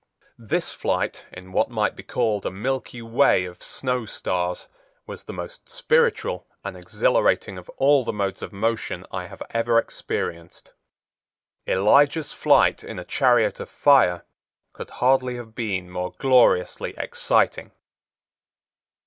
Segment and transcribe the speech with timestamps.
[0.39, 4.67] This flight in what might be called a milky way of snow stars
[5.05, 9.77] was the most spiritual and exhilarating of all the modes of motion I have ever
[9.77, 10.73] experienced.
[11.67, 14.25] Elijah's flight in a chariot of fire
[14.73, 17.69] could hardly have been more gloriously exciting.